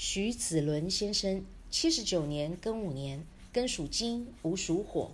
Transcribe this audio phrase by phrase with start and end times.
[0.00, 5.10] 徐子伦先生，七十九年庚午年，庚属金，午属火。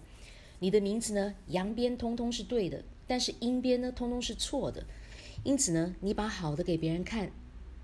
[0.59, 4.85] 你的名字呢，阳边通通是对的，但是阴边呢，通通是错的。
[5.43, 7.33] 因此呢，你把好的给别人看，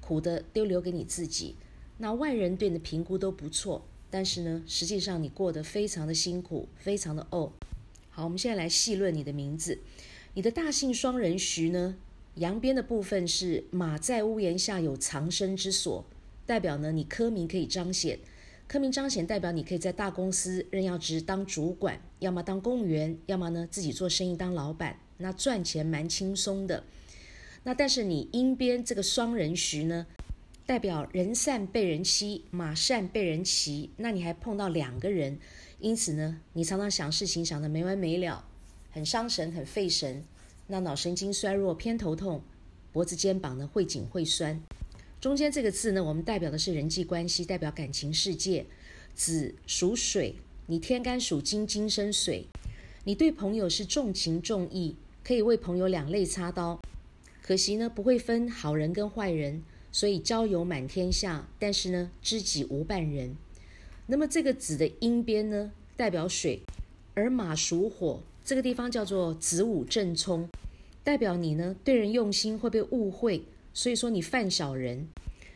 [0.03, 1.57] 苦的都留给你自己。
[1.97, 7.51] 那外人对你的评估都不错，但是呢，实际上你过得非常的辛苦，非常的哦。
[8.11, 9.79] 好，我们现在来细论你的名字。
[10.35, 11.97] 你的大姓双人徐呢，
[12.35, 16.05] 阳边的部分是马在屋檐下有藏身之所。
[16.51, 18.19] 代表呢，你科名可以彰显，
[18.67, 26.83] 科名彰显代表你可以在大公司任要职当主管，要么当公务员，要么呢自己做生意当老板，那赚钱蛮轻松的。
[27.63, 30.05] 那但是你阴边这个双人徐呢，
[30.67, 35.39] 代表人善被人欺，马善被人骑，那你还碰到两个人，
[35.79, 38.45] 因此呢，你常常想事情想得没完没了，
[38.91, 40.25] 很伤神，很费神，
[40.67, 42.43] 那脑神经衰弱，偏头痛，
[42.91, 44.61] 脖子肩膀呢会紧会酸。
[45.21, 48.65] 中间这个字呢，我们代表的是人际关系，代表感情世界。
[49.15, 52.47] 子属水，你天干属金，金生水。
[53.05, 56.81] 你对朋友是重情重义，可以为朋友两肋插刀。
[57.43, 63.37] 可惜呢，不会分好人跟坏人，所以交友满天下，但是呢，知己无半人。
[64.07, 66.63] 那么这个子的阴边呢，代表水，
[67.13, 70.49] 而马属火，这个地方叫做子午正冲，
[71.05, 73.43] 代表你呢对人用心会被误会。
[73.81, 75.09] 所以说你犯小人，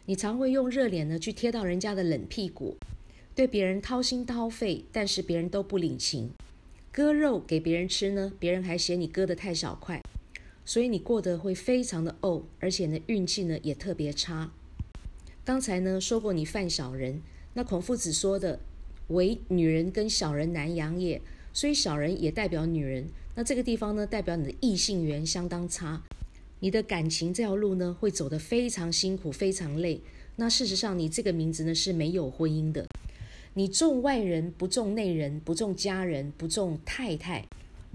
[0.06, 2.78] 你常会用热脸呢去贴到人家的冷屁股，
[3.34, 6.30] 对别人掏心掏肺，但是别人都不领情。
[6.91, 10.02] 割肉给别人吃呢，别人还嫌你割得太小块，
[10.64, 14.50] 所以你过得会非常的怄，而且呢运气呢也特别差。
[15.45, 17.20] 刚才呢说过你犯小人，
[17.52, 18.58] 那孔夫子说的
[19.08, 21.20] 唯女人跟小人难养也，
[21.52, 23.06] 所以小人也代表女人。
[23.34, 26.02] 那这个地方呢代表你的异性缘相当差。
[26.65, 30.01] 你的感情这条路呢，会走得非常辛苦，非常累。
[30.37, 32.87] 那事实上，你这个名字呢是没有婚姻的。
[33.53, 37.45] 你重外人，不重内人，不重家人，不重太太。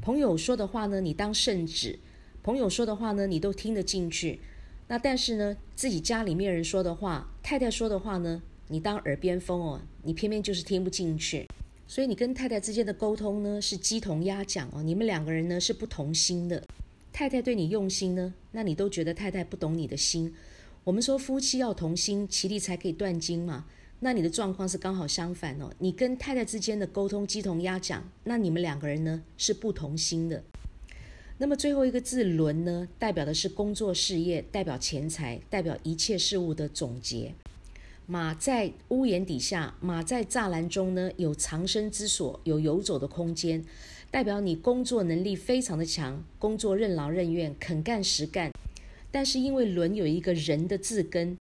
[0.04, 1.98] 朋友说的话呢，你当圣旨；
[2.44, 4.40] 朋友说的话呢，你都听得进去。
[4.88, 11.48] 那但是呢，自己家里面人说的话，太太说的话呢，你当耳边风哦，你偏偏就是听不进去。
[11.88, 16.64] 所以你跟太太之间的沟通呢，是鸡同鸭讲哦，你们两个人呢是不同心的。
[17.20, 20.34] 太太对你用心呢，那你都觉得太太不懂你的心。
[20.86, 23.66] 我们说夫妻要同心，其利才可以断金嘛。
[24.00, 30.42] 那你的状况是刚好相反哦，你跟太太之间的沟通鸡同鸭讲，那你们两个人呢是不同心的。
[31.40, 37.34] 那么最后一个字轮呢，代表的是工作事业，代表钱财，代表一切事物的总结。
[38.06, 43.66] 马在屋檐底下，马在栅栏中呢，有藏身之所，有游走的空间。
[44.12, 48.52] 代表你工作能力非常的强，工作任劳任怨，肯干实干。
[49.12, 51.38] 但是因为轮有一个人的字根，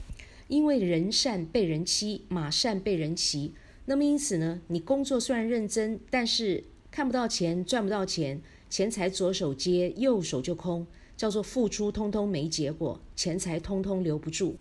[0.49, 3.53] 因为人善被人欺，马善被人骑。
[3.85, 10.85] 那么因此呢，你工作虽然认真，但是看不到钱，赚不到钱，钱财左手接，右手就空，
[11.15, 14.57] 叫做付出通通没结果，钱财通通留不住。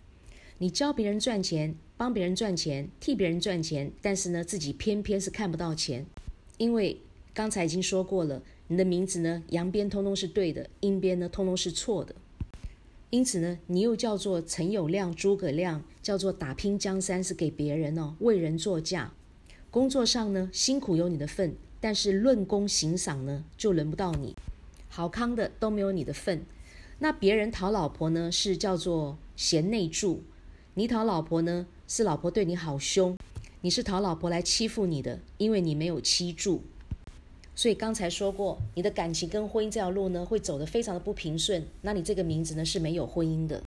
[0.58, 6.06] 你教别人赚钱，帮别人赚钱，替别人赚钱，但是呢，自己偏偏是看不到钱，
[6.58, 7.00] 因为。
[7.36, 12.14] 刚才已经说过了，你的名字呢，阳边通通是对的，阴边呢通通是错的。
[13.10, 19.12] 因此呢，你又叫做陈友谅、诸葛亮，叫做打拼江山是给别人哦，为人作嫁。
[19.70, 24.34] 工作上呢，辛苦有你的份，但是论功行赏呢，就轮不到你。
[24.88, 26.46] 好康的都没有你的份。
[27.00, 30.22] 那别人讨老婆呢，是叫做贤内助；
[30.72, 33.14] 你讨老婆呢，是老婆对你好凶，
[33.60, 36.62] 你是讨老婆来欺负你的，因为你没有妻助。
[37.56, 41.66] 所以刚才说过，你的感情跟婚姻这条路呢，会走得非常的不平顺。
[41.80, 43.62] 那你这个名字呢是没有婚姻的。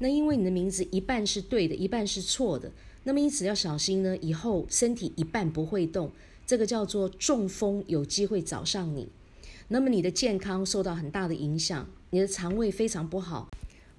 [0.00, 2.72] 那因为你的名字一半是对的，一半是错的。
[3.04, 6.10] 那么因此要小心呢，以后身体一半不会动，
[6.44, 9.08] 这个叫做中风，有机会找上你。
[9.68, 13.48] 那么你的健康受到很大的影响，你的肠胃非常不好。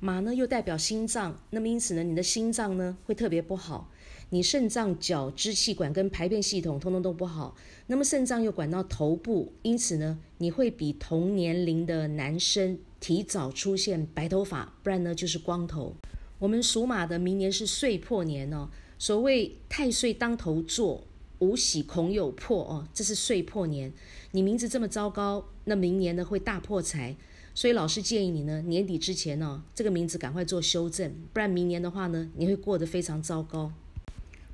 [0.01, 3.89] 马呢又代表心脏，那么因此呢，你的心脏呢会特别不好。
[4.33, 15.95] 你肾脏、脚、支气管跟排便系统通通都不好，那么肾脏又管到头部，因此呢，你会比同年龄的男生提早出现白头发，不然呢就是光头。
[16.39, 21.06] 我们属马的明年是岁破年哦，所谓太岁当头坐，
[21.38, 23.94] 无喜恐有破哦，这是岁破年。
[24.31, 27.15] 你名字这么糟糕，那明年呢会大破财，
[27.53, 33.71] 所以老师建议你呢年底之前呢，这个名字赶快做修正，不然明年的话呢，你会过得非常糟糕。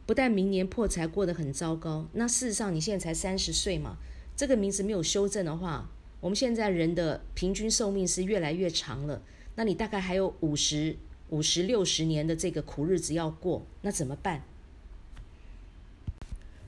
[0.10, 3.98] 不但明年破财过得很糟糕，那事实上你现在才三十岁嘛，
[4.36, 5.88] 这个名字没有修正的话，
[6.20, 9.22] 我们现在人的平均寿命是越来越长了。
[9.54, 10.98] 那你大概还有五十
[11.30, 14.42] 五十六十年的这个苦日子要过，那怎么办？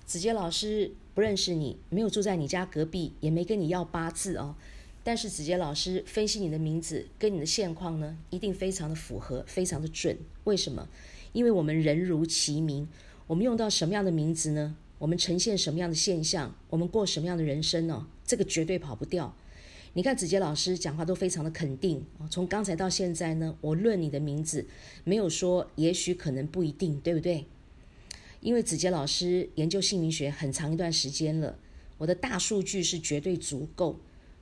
[0.05, 4.53] 子杰老师不认识你，没有住在你家隔壁，也没跟你要八字哦。
[5.03, 10.15] 但是子杰老师分析你的名字跟你的现况呢，一定非常的符合，非常的准。
[10.43, 10.87] 为什么？
[11.33, 12.87] 因为我们人如其名，
[13.31, 14.75] 我们用到什么样的名字呢？
[14.99, 16.53] 我们呈现什么样的现象？
[16.69, 18.05] 我们过什么样的人生呢？
[18.25, 19.33] 这个绝对跑不掉。
[19.93, 24.65] 你看子杰老师讲话都非常的肯定从刚才到现在呢，我论你的名字，
[25.05, 27.45] 没有说也许可能不一定，对不对？
[28.41, 31.57] 因为子杰老师研究姓名学很长一段时间了，
[31.99, 33.97] 我的大数据是绝对足够。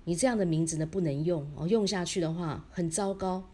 [0.05, 3.47] 你这样的名字呢不能用哦，用下去的话很糟糕，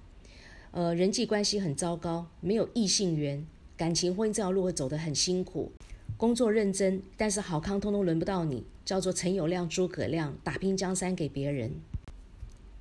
[0.72, 3.46] 呃，人际关系很糟糕，没有异性缘，
[3.78, 5.72] 感情婚姻这条路会走得很辛苦。
[6.18, 11.72] 工作认真，但是好康通通轮不到你，叫做陈友谅、诸葛亮，打拼江山给别人。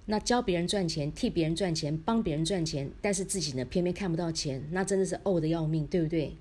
[0.06, 6.36] 那教别人赚钱，替别人赚钱，帮别人赚钱，但是自己呢偏偏看不到钱，那真的是怄的要命，对不对？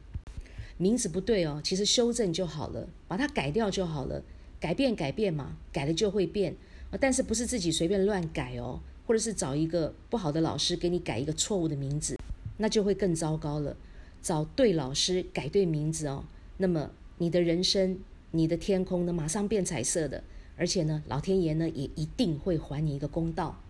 [0.78, 4.22] 名字不对哦，其实修正就好了，把它改掉就好了，
[4.60, 6.56] 改变改变嘛，改了就会变。
[7.00, 12.20] 但是不是自己随便乱改哦，或者是找一个不好的老师给你改一个错误的名字，
[12.58, 13.76] 那就会更糟糕了。
[14.24, 16.24] 找对老师改对名字哦，
[16.58, 18.00] 那么你的人生、
[18.32, 20.24] 你的天空呢，马上变彩色的，
[20.56, 23.62] 而且呢，老天爷呢也一定会还你一个公道。